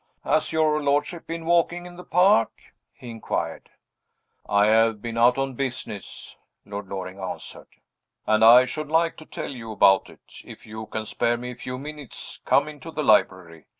"Has 0.23 0.51
your 0.51 0.81
lordship 0.81 1.27
been 1.27 1.45
walking 1.45 1.85
in 1.85 1.95
the 1.95 2.03
park?" 2.03 2.49
he 2.91 3.11
inquired. 3.11 3.69
"I 4.49 4.65
have 4.65 4.99
been 4.99 5.15
out 5.15 5.37
on 5.37 5.53
business," 5.53 6.35
Lord 6.65 6.87
Loring 6.87 7.19
answered; 7.19 7.67
"and 8.25 8.43
I 8.43 8.65
should 8.65 8.89
like 8.89 9.15
to 9.17 9.25
tell 9.27 9.51
you 9.53 9.71
about 9.71 10.09
it. 10.09 10.41
If 10.43 10.65
you 10.65 10.87
can 10.87 11.05
spare 11.05 11.37
me 11.37 11.51
a 11.51 11.55
few 11.55 11.77
minutes, 11.77 12.41
come 12.43 12.67
into 12.67 12.89
the 12.89 13.03
library. 13.03 13.67